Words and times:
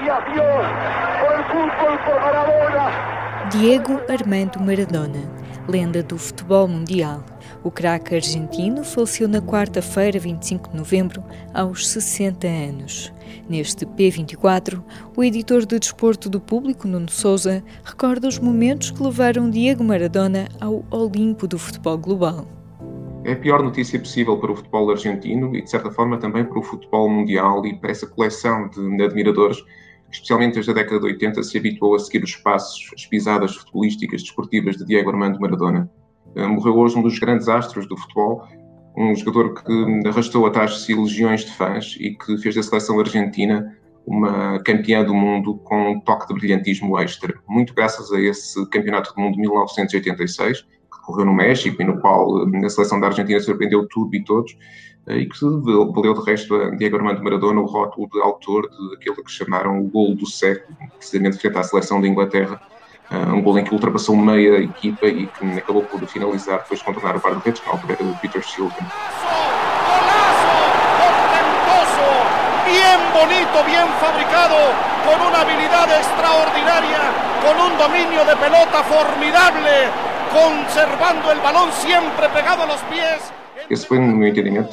Dios 0.00 0.14
por 1.20 1.32
el 1.34 1.44
fútbol 1.46 1.98
por 2.04 2.20
Maradona. 2.20 3.48
Diego 3.50 4.00
Armando 4.08 4.60
Maradona, 4.60 5.28
lenda 5.68 6.04
do 6.04 6.16
futebol 6.16 6.68
mundial. 6.68 7.24
O 7.64 7.70
craque 7.70 8.14
argentino 8.14 8.84
faleceu 8.84 9.26
na 9.26 9.40
quarta-feira, 9.40 10.20
25 10.20 10.70
de 10.70 10.76
novembro, 10.76 11.24
aos 11.52 11.88
60 11.88 12.46
anos. 12.46 13.12
Neste 13.48 13.84
P24, 13.84 14.80
o 15.16 15.24
editor 15.24 15.66
de 15.66 15.80
desporto 15.80 16.30
do 16.30 16.40
público, 16.40 16.86
Nuno 16.86 17.10
Souza, 17.10 17.64
recorda 17.82 18.28
os 18.28 18.38
momentos 18.38 18.92
que 18.92 19.02
levaram 19.02 19.50
Diego 19.50 19.82
Maradona 19.82 20.48
ao 20.60 20.84
Olimpo 20.92 21.48
do 21.48 21.58
futebol 21.58 21.98
global. 21.98 22.46
É 23.24 23.32
a 23.32 23.36
pior 23.36 23.64
notícia 23.64 23.98
possível 23.98 24.38
para 24.38 24.52
o 24.52 24.56
futebol 24.56 24.90
argentino 24.90 25.54
e, 25.56 25.62
de 25.62 25.68
certa 25.68 25.90
forma, 25.90 26.18
também 26.18 26.44
para 26.44 26.58
o 26.58 26.62
futebol 26.62 27.10
mundial 27.10 27.66
e 27.66 27.74
para 27.74 27.90
essa 27.90 28.06
coleção 28.06 28.68
de 28.68 29.02
admiradores 29.02 29.58
especialmente 30.10 30.54
desde 30.54 30.70
a 30.70 30.74
década 30.74 31.00
de 31.00 31.06
80, 31.06 31.42
se 31.42 31.58
habituou 31.58 31.94
a 31.94 31.98
seguir 31.98 32.24
os 32.24 32.36
passos, 32.36 32.90
as 32.94 33.06
pisadas 33.06 33.54
futebolísticas 33.56 34.22
desportivas 34.22 34.76
de 34.76 34.84
Diego 34.84 35.10
Armando 35.10 35.40
Maradona. 35.40 35.90
Eh, 36.34 36.46
morreu 36.46 36.76
hoje 36.76 36.96
um 36.96 37.02
dos 37.02 37.18
grandes 37.18 37.48
astros 37.48 37.86
do 37.86 37.96
futebol, 37.96 38.46
um 38.96 39.14
jogador 39.14 39.62
que 39.62 40.08
arrastou 40.08 40.46
atrás 40.46 40.72
de 40.72 40.80
si 40.80 40.94
legiões 40.94 41.44
de 41.44 41.52
fãs 41.52 41.96
e 42.00 42.16
que 42.16 42.36
fez 42.38 42.54
da 42.54 42.62
seleção 42.62 42.98
argentina 42.98 43.76
uma 44.06 44.58
campeã 44.60 45.04
do 45.04 45.14
mundo 45.14 45.58
com 45.58 45.92
um 45.92 46.00
toque 46.00 46.26
de 46.28 46.34
brilhantismo 46.34 46.98
extra. 46.98 47.38
Muito 47.46 47.74
graças 47.74 48.10
a 48.10 48.18
esse 48.18 48.66
campeonato 48.70 49.14
do 49.14 49.20
mundo 49.20 49.34
de 49.34 49.40
1986 49.40 50.66
ocorreu 51.08 51.24
no 51.24 51.32
México 51.32 51.80
e 51.80 51.84
no 51.84 51.98
qual 52.00 52.46
eh, 52.46 52.66
a 52.66 52.68
seleção 52.68 53.00
da 53.00 53.06
Argentina 53.06 53.40
surpreendeu 53.40 53.88
tudo 53.88 54.14
e 54.14 54.22
todos, 54.22 54.56
eh, 55.06 55.18
e 55.18 55.26
que 55.26 55.38
valeu 55.40 56.14
de 56.14 56.20
resto 56.20 56.54
a 56.54 56.70
Diego 56.70 56.96
Armando 56.96 57.22
Maradona 57.24 57.60
o 57.60 57.66
rótulo 57.66 58.08
de 58.10 58.20
autor 58.20 58.68
daquilo 58.90 59.24
que 59.24 59.32
chamaram 59.32 59.80
o 59.80 59.88
gol 59.88 60.14
do 60.14 60.26
século, 60.26 60.76
precisamente 60.96 61.38
frente 61.38 61.58
à 61.58 61.62
seleção 61.62 62.00
da 62.00 62.06
Inglaterra, 62.06 62.60
eh, 63.10 63.32
um 63.32 63.42
gol 63.42 63.58
em 63.58 63.64
que 63.64 63.72
ultrapassou 63.72 64.14
meia 64.14 64.58
equipa 64.58 65.06
e 65.06 65.26
que 65.26 65.44
acabou 65.58 65.82
por 65.82 66.00
finalizar 66.06 66.60
depois 66.60 66.80
de 66.80 66.84
contornar 66.84 67.16
o 67.16 67.20
guarda-redes, 67.20 67.60
que 67.60 67.66
na 67.66 67.72
altura 67.72 67.96
era 67.98 68.04
o 68.04 68.16
Peter 68.18 68.42
Shilton. 68.42 68.84
bien 72.68 73.00
bonito, 73.14 73.64
bien 73.64 73.88
fabricado, 73.98 74.56
con 75.06 75.26
una 75.26 75.40
habilidad 75.40 75.88
extraordinaria, 75.88 77.00
con 77.40 77.56
un 77.58 77.78
dominio 77.78 78.24
de 78.26 78.36
pelota 78.36 78.82
formidable, 78.84 79.88
conservando 80.30 81.30
el 81.32 81.40
balón 81.40 81.70
siempre 81.72 82.28
pegado 82.30 82.62
a 82.62 82.66
los 82.66 82.80
pies. 82.82 83.32
Esse 83.70 83.86
foi, 83.86 83.98
no 83.98 84.16
meu 84.16 84.28
entendimento, 84.28 84.72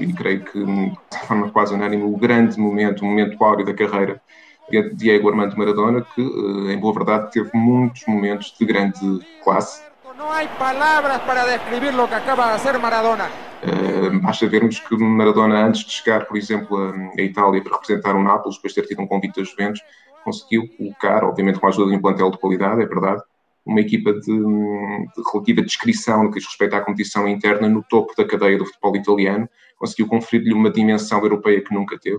e 0.00 0.12
creio 0.14 0.44
que 0.44 0.64
de 0.64 1.18
forma 1.26 1.50
quase 1.50 1.74
unânime, 1.74 2.04
o 2.04 2.16
grande 2.16 2.58
momento, 2.58 3.02
o 3.02 3.04
momento 3.04 3.42
áureo 3.44 3.66
da 3.66 3.74
carreira 3.74 4.22
de 4.70 4.94
Diego 4.94 5.28
Armando 5.28 5.58
Maradona, 5.58 6.06
que, 6.14 6.22
eh, 6.22 6.72
em 6.72 6.78
boa 6.78 6.94
verdade, 6.94 7.32
teve 7.32 7.50
muitos 7.52 8.06
momentos 8.06 8.54
de 8.58 8.64
grande 8.64 9.20
classe. 9.44 9.82
Não 10.16 10.30
há 10.30 10.46
palavras 10.58 11.18
para 11.22 11.44
descrever 11.44 11.98
o 11.98 12.06
que 12.06 12.14
acaba 12.14 12.44
de 12.44 12.50
fazer 12.60 12.78
Maradona. 12.78 13.28
Uh, 13.62 14.20
basta 14.20 14.46
vermos 14.46 14.78
que 14.78 14.96
Maradona, 14.96 15.66
antes 15.66 15.84
de 15.84 15.92
chegar, 15.92 16.26
por 16.26 16.36
exemplo, 16.36 16.76
a, 16.76 16.92
a 17.18 17.22
Itália 17.22 17.62
para 17.62 17.72
representar 17.72 18.14
o 18.14 18.22
Nápoles, 18.22 18.56
depois 18.56 18.74
de 18.74 18.82
ter 18.82 18.88
tido 18.88 19.02
um 19.02 19.06
convite 19.06 19.40
das 19.40 19.48
Juventus, 19.48 19.82
conseguiu 20.22 20.68
colocar, 20.76 21.24
obviamente 21.24 21.58
com 21.58 21.66
a 21.66 21.70
ajuda 21.70 21.90
de 21.90 21.96
um 21.96 22.00
plantel 22.00 22.30
de 22.30 22.38
qualidade, 22.38 22.82
é 22.82 22.86
verdade, 22.86 23.22
uma 23.64 23.80
equipa 23.80 24.12
de, 24.12 24.20
de 24.26 25.22
relativa 25.32 25.62
descrição 25.62 26.24
no 26.24 26.30
que 26.30 26.38
diz 26.38 26.46
respeito 26.46 26.74
à 26.74 26.80
competição 26.80 27.28
interna 27.28 27.68
no 27.68 27.82
topo 27.82 28.14
da 28.16 28.24
cadeia 28.24 28.58
do 28.58 28.64
futebol 28.64 28.96
italiano, 28.96 29.48
conseguiu 29.76 30.06
conferir-lhe 30.06 30.52
uma 30.52 30.70
dimensão 30.70 31.20
europeia 31.20 31.62
que 31.62 31.74
nunca 31.74 31.98
teve 31.98 32.16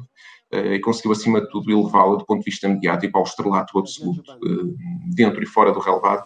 uh, 0.54 0.74
e 0.74 0.80
conseguiu, 0.80 1.12
acima 1.12 1.42
de 1.42 1.50
tudo, 1.50 1.72
elevá-la 1.72 2.18
do 2.18 2.26
ponto 2.26 2.40
de 2.40 2.46
vista 2.46 2.68
mediático 2.68 3.18
ao 3.18 3.24
estrelato 3.24 3.78
absoluto, 3.78 4.32
uh, 4.32 4.76
dentro 5.14 5.44
e 5.44 5.46
fora 5.46 5.72
do 5.72 5.80
relevado. 5.80 6.26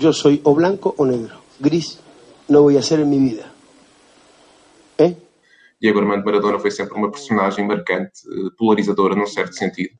Eu 0.00 0.12
sou 0.12 0.38
ou 0.44 0.54
branco 0.54 0.94
ou 0.98 1.06
negro. 1.06 1.36
Gris 1.60 1.98
não 2.48 2.62
vou 2.62 2.82
ser 2.82 3.00
em 3.00 3.04
minha 3.04 3.30
vida. 3.30 3.52
Eh? 4.98 5.14
Diego 5.80 6.00
Armando 6.00 6.24
Maradona 6.24 6.58
foi 6.58 6.70
sempre 6.70 6.96
uma 6.96 7.10
personagem 7.10 7.66
marcante, 7.66 8.22
eh, 8.26 8.50
polarizadora 8.56 9.14
num 9.14 9.26
certo 9.26 9.54
sentido, 9.54 9.90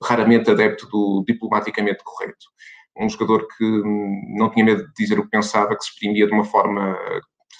raramente 0.00 0.50
adepto 0.50 0.86
do 0.88 1.24
diplomaticamente 1.26 2.02
correto 2.04 2.46
um 2.98 3.08
jogador 3.08 3.46
que 3.56 3.82
não 4.36 4.50
tinha 4.50 4.64
medo 4.64 4.86
de 4.86 4.92
dizer 4.96 5.18
o 5.18 5.24
que 5.24 5.30
pensava, 5.30 5.76
que 5.76 5.84
se 5.84 5.90
exprimia 5.90 6.26
de 6.26 6.32
uma 6.32 6.44
forma 6.44 6.96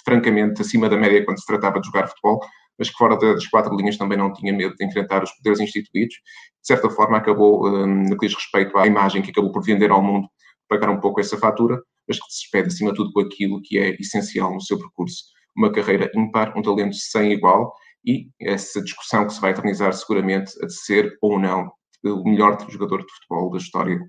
francamente 0.03 0.61
acima 0.61 0.87
da 0.87 0.97
média 0.97 1.25
quando 1.25 1.39
se 1.39 1.45
tratava 1.45 1.79
de 1.79 1.87
jogar 1.87 2.07
futebol, 2.07 2.39
mas 2.77 2.89
que 2.89 2.97
fora 2.97 3.17
das 3.17 3.47
quatro 3.47 3.75
linhas 3.75 3.97
também 3.97 4.17
não 4.17 4.31
tinha 4.31 4.53
medo 4.53 4.75
de 4.75 4.85
enfrentar 4.85 5.23
os 5.23 5.31
poderes 5.31 5.59
instituídos. 5.59 6.15
De 6.15 6.67
certa 6.67 6.89
forma, 6.89 7.17
acabou, 7.17 7.67
hum, 7.67 8.03
no 8.09 8.17
que 8.17 8.27
diz 8.27 8.35
respeito 8.35 8.77
à 8.77 8.85
imagem 8.85 9.21
que 9.21 9.31
acabou 9.31 9.51
por 9.51 9.63
vender 9.63 9.91
ao 9.91 10.01
mundo, 10.01 10.27
pagar 10.67 10.89
um 10.89 10.99
pouco 10.99 11.19
essa 11.19 11.37
fatura, 11.37 11.81
mas 12.07 12.19
que 12.19 12.25
se 12.29 12.41
despede 12.41 12.67
acima 12.67 12.91
de 12.91 12.97
tudo 12.97 13.11
com 13.11 13.21
aquilo 13.21 13.61
que 13.63 13.77
é 13.77 13.95
essencial 13.99 14.53
no 14.53 14.61
seu 14.61 14.77
percurso. 14.77 15.23
Uma 15.57 15.71
carreira 15.71 16.11
ímpar, 16.15 16.53
um 16.57 16.61
talento 16.61 16.95
sem 16.95 17.31
igual 17.31 17.73
e 18.05 18.29
essa 18.39 18.81
discussão 18.81 19.25
que 19.25 19.33
se 19.33 19.41
vai 19.41 19.51
eternizar 19.51 19.93
seguramente 19.93 20.51
a 20.61 20.67
de 20.67 20.73
ser 20.73 21.17
ou 21.21 21.39
não 21.39 21.71
o 22.03 22.29
melhor 22.29 22.57
jogador 22.69 22.99
de 22.99 23.11
futebol 23.11 23.49
da 23.49 23.57
história 23.57 23.99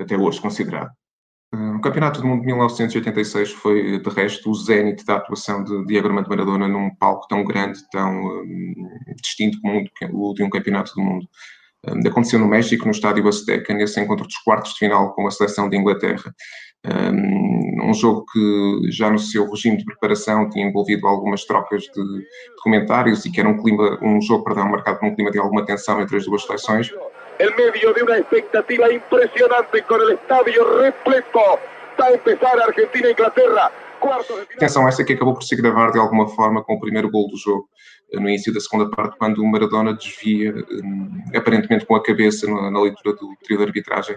até 0.00 0.16
hoje 0.16 0.40
considerado. 0.40 0.90
Uh, 1.54 1.76
o 1.76 1.80
Campeonato 1.80 2.20
do 2.20 2.26
Mundo 2.26 2.40
de 2.40 2.46
1986 2.46 3.52
foi, 3.52 3.98
de 4.00 4.10
resto, 4.10 4.50
o 4.50 4.54
zénite 4.54 5.04
da 5.04 5.16
atuação 5.16 5.62
de 5.62 5.84
Diego 5.84 6.08
Armando 6.08 6.28
Maradona 6.28 6.66
num 6.66 6.94
palco 6.96 7.28
tão 7.28 7.44
grande, 7.44 7.78
tão 7.90 8.24
um, 8.24 8.88
distinto 9.20 9.58
como 9.60 9.84
o 10.12 10.34
de 10.34 10.42
um 10.42 10.48
Campeonato 10.48 10.94
do 10.94 11.02
Mundo. 11.02 11.28
Um, 11.86 12.08
aconteceu 12.08 12.38
no 12.38 12.48
México, 12.48 12.86
no 12.86 12.90
estádio 12.90 13.28
Azteca, 13.28 13.74
nesse 13.74 14.00
encontro 14.00 14.26
dos 14.26 14.38
quartos 14.38 14.72
de 14.72 14.78
final 14.78 15.14
com 15.14 15.26
a 15.26 15.30
seleção 15.30 15.68
de 15.68 15.76
Inglaterra. 15.76 16.34
Um, 16.84 17.90
um, 17.90 17.94
jogo 17.94 18.24
que 18.32 18.90
já 18.90 19.08
no 19.08 19.18
seu 19.18 19.48
regime 19.48 19.76
de 19.76 19.84
preparação 19.84 20.48
tinha 20.48 20.66
envolvido 20.66 21.06
algumas 21.06 21.44
trocas 21.44 21.82
de, 21.82 21.92
de 21.92 22.26
comentários 22.62 23.24
e 23.24 23.30
que 23.30 23.38
era 23.38 23.48
um, 23.48 23.62
clima, 23.62 23.98
um 24.02 24.20
jogo 24.20 24.42
perdão, 24.42 24.68
marcado 24.68 24.98
por 24.98 25.06
um 25.06 25.14
clima 25.14 25.30
de 25.30 25.38
alguma 25.38 25.64
tensão 25.64 26.00
entre 26.00 26.16
as 26.16 26.24
duas 26.24 26.42
seleções 26.42 26.90
en 27.38 27.56
medio 27.56 27.92
de 27.92 28.02
una 28.02 28.18
expectativa 28.18 28.92
impresionante 28.92 29.82
con 29.82 30.00
el 30.00 30.12
estadio 30.12 30.80
repleto. 30.80 31.58
Está 31.90 32.06
a 32.06 32.12
empezar 32.12 32.60
Argentina-Inglaterra. 32.60 33.70
Atenção, 34.56 34.88
essa 34.88 35.04
que 35.04 35.12
acabou 35.12 35.34
por 35.34 35.44
se 35.44 35.54
gravar 35.54 35.92
de 35.92 35.98
alguma 35.98 36.26
forma 36.28 36.64
com 36.64 36.74
o 36.74 36.80
primeiro 36.80 37.08
gol 37.08 37.28
do 37.28 37.36
jogo, 37.36 37.68
no 38.12 38.28
início 38.28 38.52
da 38.52 38.60
segunda 38.60 38.90
parte, 38.90 39.16
quando 39.16 39.38
o 39.38 39.46
Maradona 39.46 39.94
desvia, 39.94 40.52
um, 40.52 41.22
aparentemente 41.34 41.86
com 41.86 41.94
a 41.94 42.02
cabeça 42.02 42.46
na, 42.48 42.80
leitura 42.80 43.14
do 43.14 43.36
trio 43.44 43.58
de 43.58 43.64
arbitragem, 43.64 44.16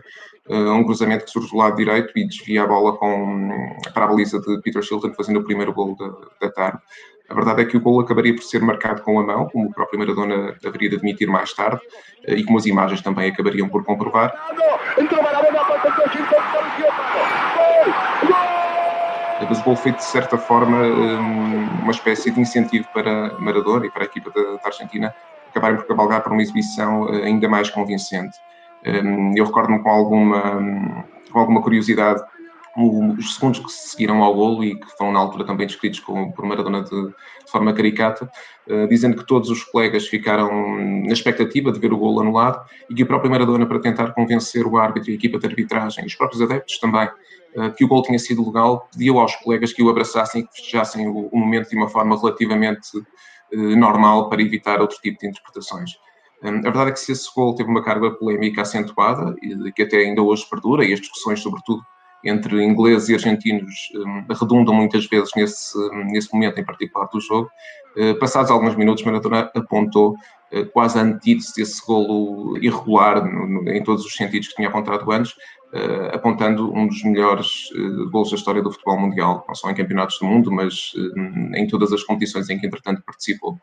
uh, 0.50 0.72
um 0.72 0.84
cruzamento 0.84 1.26
que 1.26 1.32
surge 1.32 1.52
do 1.52 1.58
lado 1.58 1.76
direito 1.76 2.12
e 2.16 2.28
desvia 2.28 2.64
a 2.64 2.68
bola 2.68 2.98
com, 2.98 3.78
para 3.94 4.06
a 4.06 4.08
baliza 4.08 4.40
de 4.42 4.60
Peter 4.62 4.82
Shilton, 4.82 5.14
fazendo 5.14 5.40
o 5.40 5.46
primeiro 5.46 5.72
gol 5.72 5.96
da, 5.96 6.48
da 6.48 6.52
tarde. 6.52 6.80
A 7.28 7.34
verdade 7.34 7.64
é 7.64 7.66
que 7.66 7.76
o 7.76 7.82
gol 7.82 8.00
acabaria 8.00 8.36
por 8.36 8.44
ser 8.44 8.62
marcado 8.62 9.02
com 9.02 9.20
a 9.20 9.24
mão, 9.24 9.48
como 9.50 9.68
o 9.68 9.74
próprio 9.74 9.98
Maradona 9.98 10.56
haveria 10.64 10.90
de 10.90 10.96
admitir 10.98 11.28
mais 11.28 11.54
tarde, 11.54 11.82
eh, 12.24 12.36
e 12.36 12.44
como 12.44 12.58
as 12.58 12.66
imagens 12.66 13.02
também 13.02 13.32
acabariam 13.32 13.68
por 13.68 13.84
comprovar. 13.84 14.32
Mas 19.48 19.60
o 19.60 19.64
gol 19.64 19.76
foi, 19.76 19.92
de 19.92 20.04
certa 20.04 20.38
forma, 20.38 20.78
hum, 20.78 21.68
uma 21.82 21.92
espécie 21.92 22.30
de 22.30 22.40
incentivo 22.40 22.88
para 22.94 23.38
Maradona 23.40 23.88
e 23.88 23.92
para 23.92 24.04
a 24.04 24.06
equipa 24.06 24.32
da, 24.32 24.60
Argentina 24.64 25.14
acabarem 25.50 25.78
por 25.78 25.88
cabalgar 25.88 26.22
para 26.22 26.32
uma 26.32 26.42
exibição 26.42 27.10
eh, 27.10 27.26
ainda 27.26 27.50
mais 27.50 27.70
convincente. 27.70 28.38
Eu 29.36 29.46
recordo-me 29.46 29.82
com 29.82 29.90
alguma, 29.90 31.04
com 31.32 31.40
alguma 31.40 31.60
curiosidade 31.60 32.22
os 32.78 33.36
segundos 33.36 33.60
que 33.60 33.72
seguiram 33.72 34.22
ao 34.22 34.34
golo 34.34 34.64
e 34.64 34.76
que 34.78 34.88
foram 34.98 35.14
na 35.14 35.20
altura 35.20 35.46
também 35.46 35.66
descritos 35.66 36.02
como, 36.02 36.34
por 36.34 36.46
Maradona 36.46 36.84
de, 36.84 36.90
de 36.90 37.52
forma 37.52 37.74
caricata, 37.74 38.30
uh, 38.68 38.88
dizendo 38.88 39.16
que 39.16 39.26
todos 39.26 39.50
os 39.50 39.64
colegas 39.64 40.08
ficaram 40.08 40.78
na 41.06 41.14
expectativa 41.14 41.72
de 41.72 41.80
ver 41.80 41.94
o 41.94 41.98
golo 41.98 42.20
anulado 42.20 42.66
e 42.90 42.94
que 42.94 43.04
o 43.04 43.06
próprio 43.06 43.32
Maradona, 43.32 43.66
para 43.66 43.80
tentar 43.80 44.14
convencer 44.14 44.68
o 44.68 44.78
árbitro 44.78 45.10
e 45.10 45.14
a 45.14 45.16
equipa 45.16 45.40
de 45.40 45.48
arbitragem, 45.48 46.04
e 46.04 46.08
os 46.08 46.16
próprios 46.16 46.42
adeptos 46.42 46.78
também, 46.78 47.08
uh, 47.56 47.72
que 47.78 47.86
o 47.86 47.88
golo 47.88 48.04
tinha 48.04 48.20
sido 48.20 48.46
legal, 48.46 48.90
pediu 48.92 49.20
aos 49.20 49.36
colegas 49.38 49.72
que 49.72 49.82
o 49.82 49.90
abraçassem 49.90 50.42
e 50.42 50.48
que 50.48 50.54
festejassem 50.54 51.08
o, 51.08 51.30
o 51.32 51.40
momento 51.40 51.70
de 51.70 51.78
uma 51.78 51.88
forma 51.88 52.20
relativamente 52.20 52.98
uh, 52.98 53.76
normal 53.78 54.28
para 54.30 54.42
evitar 54.42 54.82
outro 54.82 54.98
tipo 55.02 55.18
de 55.20 55.28
interpretações. 55.28 55.92
A 56.44 56.52
verdade 56.52 56.90
é 56.90 56.92
que 56.92 57.00
se 57.00 57.14
esse 57.14 57.34
gol 57.34 57.56
teve 57.56 57.70
uma 57.70 57.82
carga 57.82 58.12
polémica 58.12 58.62
acentuada 58.62 59.34
e 59.42 59.72
que 59.72 59.82
até 59.82 59.98
ainda 59.98 60.22
hoje 60.22 60.46
perdura, 60.48 60.86
e 60.86 60.94
as 60.94 61.00
discussões, 61.00 61.40
sobretudo, 61.40 61.82
entre 62.26 62.64
ingleses 62.64 63.10
e 63.10 63.14
argentinos 63.14 63.92
um, 63.96 64.26
redundam 64.34 64.74
muitas 64.74 65.06
vezes 65.06 65.30
nesse, 65.36 65.78
nesse 66.06 66.34
momento 66.34 66.60
em 66.60 66.66
particular 66.66 67.08
do 67.08 67.22
jogo. 67.22 67.50
Uh, 67.96 68.18
passados 68.20 68.52
alguns 68.52 68.76
minutos, 68.76 69.04
Maradona 69.04 69.52
apontou 69.56 70.16
uh, 70.52 70.66
quase 70.74 70.98
a 70.98 71.04
antítese 71.04 71.54
desse 71.56 71.86
golo 71.86 72.58
irregular 72.58 73.24
no, 73.24 73.48
no, 73.48 73.70
em 73.70 73.84
todos 73.84 74.04
os 74.06 74.14
sentidos 74.16 74.50
que 74.50 74.56
tinha 74.56 74.68
apontado 74.68 75.10
antes, 75.12 75.32
uh, 75.32 76.14
apontando 76.14 76.74
um 76.74 76.88
dos 76.88 77.04
melhores 77.04 77.70
golos 78.12 78.32
da 78.32 78.36
história 78.36 78.62
do 78.62 78.72
futebol 78.72 79.00
mundial, 79.00 79.46
não 79.48 79.56
só 79.56 79.70
em 79.70 79.76
campeonatos 79.76 80.18
do 80.20 80.26
mundo, 80.26 80.52
mas 80.52 80.94
em 81.56 81.68
todas 81.68 81.94
as 81.94 82.04
competições 82.04 82.50
em 82.50 82.60
que 82.60 82.66
entretanto 82.66 83.04
participou. 83.06 83.62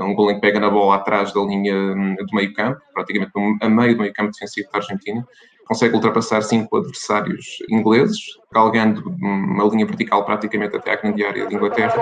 Um 0.00 0.14
gol 0.14 0.30
em 0.30 0.34
que 0.34 0.40
pega 0.40 0.58
na 0.58 0.70
bola 0.70 0.96
atrás 0.96 1.32
da 1.32 1.40
linha 1.40 1.74
hum, 1.74 2.16
do 2.16 2.34
meio 2.34 2.52
campo, 2.52 2.80
praticamente 2.92 3.32
a 3.60 3.68
meio 3.68 3.94
do 3.94 4.00
meio 4.00 4.12
campo 4.12 4.32
defensivo 4.32 4.68
da 4.72 4.78
Argentina, 4.78 5.24
consegue 5.64 5.94
ultrapassar 5.94 6.42
cinco 6.42 6.78
adversários 6.78 7.58
ingleses, 7.70 8.18
galgando 8.52 9.08
uma 9.20 9.64
linha 9.64 9.86
vertical 9.86 10.24
praticamente 10.24 10.76
até 10.76 10.92
à 10.92 10.96
grande 10.96 11.24
área 11.24 11.46
de 11.46 11.54
Inglaterra. 11.54 11.94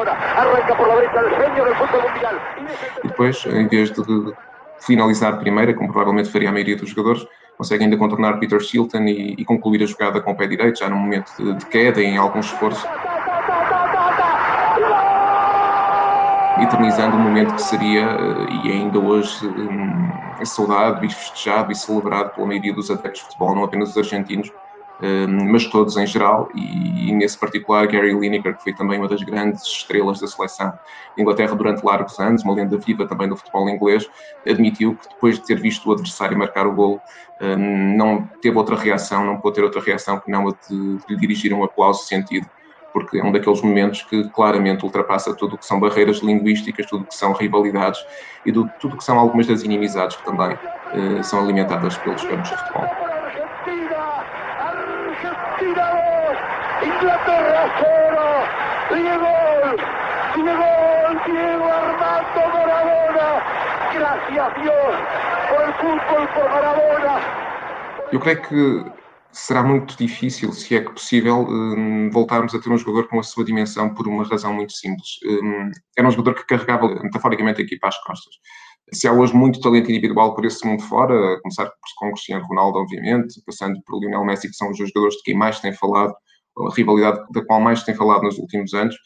E 3.03 3.09
depois, 3.09 3.45
em 3.47 3.67
vez 3.67 3.91
de 3.91 4.03
finalizar 4.79 5.39
primeira, 5.39 5.75
como 5.75 5.89
provavelmente 5.89 6.31
faria 6.31 6.49
a 6.49 6.53
maioria 6.53 6.77
dos 6.77 6.91
jogadores, 6.91 7.27
consegue 7.59 7.85
ainda 7.85 7.97
contornar 7.97 8.39
Peter 8.39 8.61
Shilton 8.61 9.05
e, 9.05 9.35
e 9.39 9.45
concluir 9.45 9.83
a 9.83 9.87
jogada 9.87 10.21
com 10.21 10.31
o 10.31 10.37
pé 10.37 10.47
direito, 10.47 10.79
já 10.79 10.89
num 10.89 10.99
momento 10.99 11.31
de, 11.37 11.55
de 11.55 11.67
queda 11.67 12.01
e 12.01 12.07
em 12.07 12.19
algum 12.19 12.41
esforço. 12.41 12.87
Eternizando 16.63 17.17
um 17.17 17.21
momento 17.21 17.55
que 17.55 17.63
seria, 17.63 18.03
eh, 18.03 18.47
e 18.65 18.73
ainda 18.73 18.99
hoje, 18.99 19.47
um, 19.47 20.45
saudado 20.45 21.05
e 21.05 21.11
festejado 21.11 21.73
e 21.73 21.75
celebrado 21.75 22.31
pela 22.31 22.47
maioria 22.47 22.73
dos 22.73 22.91
adeptos 22.91 23.21
de 23.21 23.27
futebol, 23.27 23.55
não 23.55 23.65
apenas 23.65 23.91
os 23.91 23.99
argentinos, 23.99 24.51
um, 25.03 25.53
mas 25.53 25.67
todos 25.67 25.97
em 25.97 26.07
geral, 26.07 26.49
e, 26.55 27.11
e, 27.11 27.13
nesse 27.13 27.39
particular 27.39 27.87
Gary 27.87 28.19
Lineker, 28.19 28.57
que 28.57 28.63
foi 28.63 28.75
também 28.75 28.99
uma 28.99 29.09
das 29.09 29.23
grandes 29.23 29.63
estrelas 29.63 30.21
da 30.21 30.27
seleção 30.27 30.73
de 31.15 31.23
Inglaterra 31.23 31.55
durante 31.55 31.85
largos 31.85 32.19
anos, 32.19 32.43
uma 32.43 32.55
lenda 32.55 32.79
viva 32.79 33.07
também 33.07 33.29
do 33.29 33.37
futebol 33.37 33.69
inglês, 33.69 34.09
admitiu 34.49 34.97
que 34.97 35.09
depois 35.11 35.39
de 35.39 35.45
ter 35.45 35.61
visto 35.61 35.89
o 35.89 35.93
adversário 35.93 36.39
marcar 36.39 36.67
o 36.67 36.73
gol, 36.73 37.01
um, 37.41 37.97
não 37.97 38.27
teve 38.41 38.57
outra 38.57 38.77
reação, 38.77 39.25
não 39.25 39.39
pôde 39.39 39.57
ter 39.57 39.65
outra 39.65 39.83
reação 39.83 40.19
que 40.19 40.31
não 40.31 40.49
a 40.49 40.53
de, 40.53 40.97
de 40.97 41.05
lhe 41.11 41.17
dirigir 41.17 41.53
um 41.53 41.63
aplauso 41.63 42.05
sentido 42.05 42.49
porque 42.97 43.19
é 43.19 43.23
um 43.23 43.31
daqueles 43.31 43.61
momentos 43.61 44.01
que 44.09 44.27
claramente 44.31 44.83
ultrapassa 44.83 45.37
tudo 45.37 45.57
o 45.57 45.59
que 45.59 45.67
são 45.67 45.79
barreiras 45.79 46.23
linguísticas, 46.23 46.87
tudo 46.87 47.05
o 47.05 47.07
que 47.07 47.15
são 47.15 47.35
rivalidades 47.35 48.01
e 48.47 48.51
do, 48.51 48.67
tudo 48.81 48.95
o 48.95 48.97
que 48.97 49.05
são 49.05 49.19
algumas 49.19 49.47
das 49.47 49.63
inimizades 49.63 50.17
que 50.17 50.25
também 50.25 50.57
eh, 50.95 51.23
são 51.23 51.41
alimentadas 51.41 51.99
pelos 51.99 52.25
campos 52.25 52.49
de 52.49 52.57
futebol. 52.57 52.89
Inglaterra 56.83 57.67
Diego, 58.89 59.27
Diego 61.27 61.65
Armando 61.65 62.43
Maradona. 62.55 63.29
Gracias 63.93 64.55
Dios 64.63 64.95
por 65.51 65.61
el 65.67 65.75
fútbol, 65.75 66.29
por 66.35 66.51
Maradona. 66.51 67.21
Eu 68.11 68.21
creio 68.21 68.41
que 68.41 69.06
será 69.37 69.63
muito 69.63 69.97
difícil, 69.99 70.51
se 70.51 70.75
é 70.75 70.81
que 70.81 70.91
possível, 70.91 71.47
um, 71.47 72.09
voltarmos 72.11 72.55
a 72.55 72.59
ter 72.59 72.71
um 72.71 72.79
jogador 72.79 73.07
com 73.07 73.21
a 73.21 73.23
sua 73.23 73.45
dimensão 73.45 73.93
por 73.93 74.09
uma 74.09 74.25
razão 74.25 74.53
muito 74.55 74.73
simples. 74.73 75.19
Um, 75.27 75.71
era 75.97 76.09
um 76.09 76.11
jogador 76.11 76.35
que 76.35 76.47
carregava 76.47 76.89
metaforicamente 77.03 77.61
a 77.61 77.65
equipa 77.65 77.89
às 77.89 78.03
costas. 78.03 78.35
Se 78.95 79.07
há 79.07 79.13
hoje 79.13 79.35
muito 79.35 79.61
talento 79.61 79.91
individual 79.91 80.35
por 80.35 80.47
esse 80.47 80.67
mundo 80.67 80.83
fora, 80.83 81.35
a 81.35 81.41
começar 81.43 81.71
com 81.99 82.13
Cristiano 82.13 82.47
Ronaldo, 82.47 82.79
obviamente, 82.79 83.43
passando 83.45 83.79
por 83.85 84.01
Lionel 84.01 84.25
Messi, 84.25 84.49
que 84.49 84.55
são 84.55 84.71
os 84.71 84.79
jogadores 84.79 85.17
de 85.17 85.23
quem 85.25 85.35
mais 85.35 85.61
tem 85.61 85.73
falado, 85.75 86.15
a 86.59 86.75
rivalidade 86.75 87.21
da 87.33 87.45
qual 87.45 87.61
mais 87.61 87.83
tem 87.83 87.95
falado 87.95 88.23
nos 88.23 88.39
últimos 88.39 88.73
anos, 88.73 88.97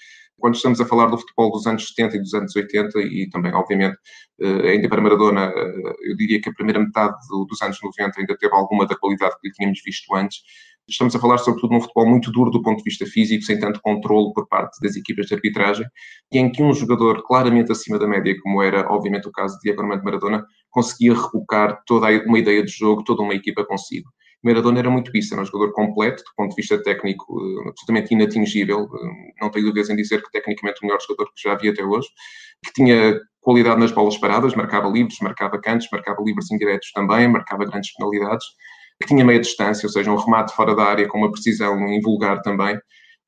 quando 0.41 0.57
estamos 0.57 0.81
a 0.81 0.87
falar 0.87 1.07
do 1.07 1.19
futebol 1.19 1.53
dos 1.53 1.67
anos 1.67 1.87
70 1.89 2.17
e 2.17 2.21
dos 2.21 2.35
anos 2.35 2.57
80, 2.57 2.99
e 3.01 3.29
também, 3.31 3.53
obviamente, 3.53 3.97
eh, 4.41 4.71
ainda 4.71 4.89
para 4.89 5.01
Maradona, 5.01 5.53
eh, 5.55 6.11
eu 6.11 6.17
diria 6.17 6.41
que 6.41 6.49
a 6.49 6.53
primeira 6.53 6.81
metade 6.81 7.15
dos 7.49 7.63
anos 7.63 7.79
90 7.83 8.21
ainda 8.21 8.37
teve 8.37 8.55
alguma 8.55 8.87
da 8.87 8.97
qualidade 8.97 9.35
que 9.41 9.51
tínhamos 9.53 9.81
visto 9.85 10.13
antes. 10.15 10.41
Estamos 10.89 11.15
a 11.15 11.21
falar, 11.21 11.39
sobretudo, 11.39 11.73
num 11.73 11.81
futebol 11.81 12.09
muito 12.09 12.33
duro 12.33 12.51
do 12.51 12.63
ponto 12.63 12.79
de 12.79 12.85
vista 12.85 13.07
físico, 13.07 13.45
sem 13.45 13.61
tanto 13.61 13.81
controle 13.81 14.33
por 14.35 14.49
parte 14.49 14.81
das 14.81 14.97
equipas 14.97 15.27
de 15.27 15.35
arbitragem, 15.35 15.87
e 16.33 16.39
em 16.39 16.51
que 16.51 16.63
um 16.63 16.73
jogador 16.73 17.23
claramente 17.23 17.71
acima 17.71 17.99
da 17.99 18.09
média, 18.09 18.35
como 18.43 18.61
era, 18.61 18.91
obviamente, 18.91 19.29
o 19.29 19.33
caso 19.33 19.55
de 19.57 19.61
Diego 19.63 19.83
Armando 19.83 20.03
Maradona, 20.03 20.45
conseguia 20.69 21.15
rebocar 21.15 21.81
toda 21.87 22.09
uma 22.27 22.39
ideia 22.39 22.65
de 22.65 22.73
jogo, 22.73 23.05
toda 23.05 23.23
uma 23.23 23.35
equipa 23.35 23.65
consigo. 23.65 24.11
Maradona 24.43 24.79
era 24.79 24.91
muito 24.91 25.15
isso, 25.17 25.35
era 25.35 25.43
um 25.43 25.47
jogador 25.47 25.73
completo, 25.73 26.23
do 26.25 26.31
ponto 26.37 26.51
de 26.51 26.57
vista 26.57 26.83
técnico, 26.83 27.41
eh, 27.41 27.69
absolutamente 27.69 28.15
inatingível. 28.15 28.85
Eh, 28.85 29.33
não 29.41 29.51
tenho 29.51 29.67
dúvidas 29.67 29.91
em 29.91 29.97
dizer 29.97 30.23
que 30.23 30.31
tecnicamente 30.31 30.81
o 30.83 30.87
melhor 30.87 31.01
jogador 31.01 31.31
que 31.35 31.43
já 31.43 31.53
havia 31.53 31.71
até 31.73 31.85
hoje, 31.85 32.09
que 32.65 32.73
tinha 32.73 33.21
qualidade 33.41 33.81
nas 33.81 33.93
bolas 33.93 34.17
paradas, 34.17 34.55
marcava 34.55 34.89
livres, 34.89 35.19
marcava 35.21 35.61
cantos, 35.61 35.89
marcava 35.93 36.23
livres 36.23 36.51
indiretos 36.51 36.91
também, 36.93 37.29
marcava 37.29 37.65
grandes 37.65 37.95
penalidades, 37.95 38.47
que 39.01 39.09
tinha 39.09 39.25
meia 39.25 39.41
distância, 39.41 39.87
ou 39.87 39.93
seja, 39.93 40.11
um 40.13 40.17
remate 40.17 40.55
fora 40.55 40.75
da 40.75 40.85
área 40.85 41.09
com 41.09 41.19
uma 41.19 41.31
precisão 41.31 41.79
invulgar 41.89 42.43
também, 42.43 42.79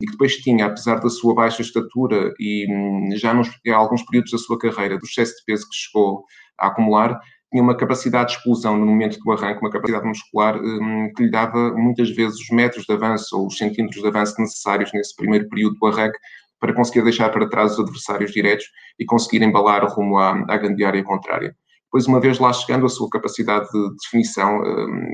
e 0.00 0.06
que 0.06 0.12
depois 0.12 0.36
tinha, 0.36 0.66
apesar 0.66 0.96
da 1.00 1.08
sua 1.08 1.34
baixa 1.34 1.62
estatura 1.62 2.34
e 2.38 2.66
hum, 2.68 3.10
já 3.16 3.32
nos, 3.32 3.48
em 3.64 3.70
alguns 3.70 4.02
períodos 4.02 4.32
da 4.32 4.38
sua 4.38 4.58
carreira, 4.58 4.98
do 4.98 5.04
excesso 5.04 5.36
de 5.36 5.44
peso 5.46 5.68
que 5.68 5.76
chegou 5.76 6.24
a 6.58 6.66
acumular, 6.66 7.18
tinha 7.52 7.62
uma 7.62 7.76
capacidade 7.76 8.30
de 8.30 8.38
explosão 8.38 8.78
no 8.78 8.86
momento 8.86 9.18
do 9.18 9.30
arranque, 9.30 9.60
uma 9.60 9.70
capacidade 9.70 10.06
muscular 10.06 10.56
um, 10.56 11.12
que 11.14 11.24
lhe 11.24 11.30
dava 11.30 11.70
muitas 11.74 12.10
vezes 12.10 12.40
os 12.40 12.48
metros 12.50 12.86
de 12.86 12.94
avanço 12.94 13.38
ou 13.38 13.46
os 13.46 13.58
centímetros 13.58 14.00
de 14.00 14.08
avanço 14.08 14.40
necessários 14.40 14.90
nesse 14.94 15.14
primeiro 15.14 15.46
período 15.50 15.76
do 15.78 15.86
arranque 15.86 16.18
para 16.58 16.72
conseguir 16.72 17.02
deixar 17.02 17.28
para 17.28 17.48
trás 17.48 17.72
os 17.72 17.80
adversários 17.80 18.32
diretos 18.32 18.64
e 18.98 19.04
conseguir 19.04 19.42
embalar 19.42 19.84
rumo 19.84 20.16
à, 20.16 20.30
à 20.48 20.56
grande 20.56 20.82
área 20.82 21.04
contrária. 21.04 21.54
Depois, 21.84 22.06
uma 22.06 22.20
vez 22.20 22.38
lá 22.38 22.50
chegando, 22.54 22.86
a 22.86 22.88
sua 22.88 23.10
capacidade 23.10 23.68
de 23.70 23.96
definição 24.02 24.62
um, 24.62 25.12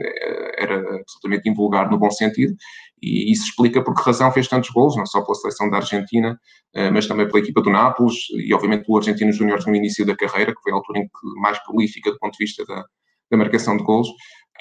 era 0.56 0.76
absolutamente 0.76 1.49
invulgar 1.49 1.90
no 1.90 1.99
bom 1.99 2.11
sentido 2.11 2.55
e 3.03 3.33
isso 3.33 3.45
explica 3.45 3.83
por 3.83 3.95
que 3.95 4.03
razão 4.03 4.31
fez 4.33 4.49
tantos 4.49 4.71
gols, 4.71 4.97
não 4.97 5.06
só 5.06 5.23
pela 5.23 5.35
seleção 5.35 5.71
da 5.71 5.79
Argentina, 5.79 6.39
eh, 6.75 6.91
mas 6.91 7.06
também 7.06 7.27
pela 7.27 7.39
equipa 7.39 7.61
do 7.62 7.71
Nápoles 7.71 8.15
e, 8.31 8.53
obviamente, 8.55 8.85
pelo 8.85 8.99
Argentino 8.99 9.33
Júnior 9.33 9.64
no 9.67 9.75
início 9.75 10.05
da 10.05 10.17
carreira, 10.17 10.55
que 10.55 10.61
foi 10.62 10.73
a 10.73 10.75
altura 10.75 11.00
em 11.00 11.05
que 11.05 11.40
mais 11.40 11.59
prolífica 11.64 12.11
do 12.11 12.19
ponto 12.19 12.33
de 12.33 12.45
vista 12.45 12.64
da, 12.67 12.85
da 13.31 13.37
marcação 13.37 13.76
de 13.76 13.83
gols. 13.85 14.09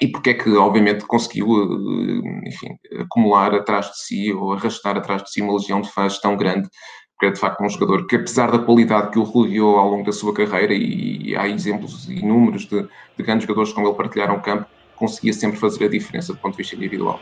E 0.00 0.06
porque 0.08 0.30
é 0.30 0.34
que, 0.34 0.50
obviamente, 0.50 1.04
conseguiu, 1.06 1.46
eh, 1.46 2.48
enfim, 2.48 2.68
acumular 3.00 3.54
atrás 3.54 3.86
de 3.86 3.98
si 3.98 4.32
ou 4.32 4.52
arrastar 4.52 4.96
atrás 4.96 5.22
de 5.22 5.30
si 5.30 5.42
uma 5.42 5.54
legião 5.54 5.80
de 5.80 5.90
fãs 5.90 6.20
tão 6.20 6.36
grande 6.36 6.68
porque 7.18 7.26
é 7.26 7.30
de 7.32 7.40
facto 7.40 7.60
um 7.64 7.68
jogador 7.68 8.06
que, 8.06 8.14
apesar 8.14 8.48
da 8.52 8.60
qualidade 8.60 9.10
que 9.10 9.18
o 9.18 9.24
rodeou 9.24 9.76
ao 9.76 9.90
longo 9.90 10.04
da 10.04 10.12
sua 10.12 10.32
carreira, 10.32 10.72
e, 10.72 11.34
há 11.36 11.48
exemplos 11.48 12.08
inúmeros 12.08 12.64
de, 12.66 12.82
de 12.82 13.24
grandes 13.24 13.44
jogadores 13.44 13.72
com 13.72 13.82
ele 13.82 13.94
partilharam 13.94 14.36
o 14.36 14.40
campo, 14.40 14.66
conseguia 14.94 15.32
sempre 15.32 15.58
fazer 15.58 15.86
a 15.86 15.88
diferença 15.88 16.32
do 16.32 16.38
ponto 16.38 16.52
de 16.52 16.58
vista 16.58 16.76
individual. 16.76 17.20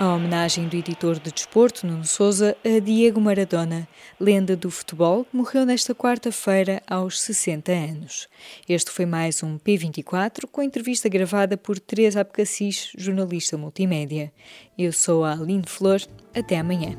A 0.00 0.14
homenagem 0.14 0.66
do 0.66 0.76
editor 0.76 1.20
de 1.20 1.30
desporto, 1.30 1.86
Nuno 1.86 2.06
Souza, 2.06 2.56
a 2.64 2.78
Diego 2.80 3.20
Maradona, 3.20 3.86
lenda 4.18 4.56
do 4.56 4.70
futebol, 4.70 5.26
morreu 5.30 5.66
nesta 5.66 5.94
quarta-feira 5.94 6.82
aos 6.86 7.20
60 7.20 7.70
anos. 7.70 8.26
Este 8.66 8.90
foi 8.90 9.04
mais 9.04 9.42
um 9.42 9.58
P24 9.58 10.46
com 10.50 10.62
entrevista 10.62 11.06
gravada 11.06 11.54
por 11.54 11.78
Teresa 11.78 12.22
Abcacis, 12.22 12.92
jornalista 12.96 13.58
multimédia. 13.58 14.32
Eu 14.78 14.90
sou 14.90 15.22
a 15.22 15.32
Aline 15.32 15.66
Flor. 15.66 16.00
Até 16.34 16.58
amanhã. 16.58 16.96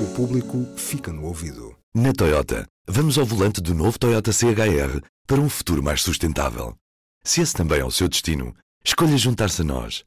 O 0.00 0.14
público 0.14 0.64
fica 0.76 1.12
no 1.12 1.24
ouvido. 1.24 1.74
Na 1.92 2.12
Toyota, 2.12 2.68
vamos 2.86 3.18
ao 3.18 3.26
volante 3.26 3.60
do 3.60 3.74
novo 3.74 3.98
Toyota 3.98 4.30
CHR 4.30 5.02
para 5.26 5.40
um 5.40 5.48
futuro 5.48 5.82
mais 5.82 6.02
sustentável. 6.02 6.76
Se 7.24 7.40
esse 7.40 7.52
também 7.52 7.80
é 7.80 7.84
o 7.84 7.90
seu 7.90 8.08
destino, 8.08 8.54
escolha 8.84 9.16
juntar-se 9.18 9.62
a 9.62 9.64
nós. 9.64 10.06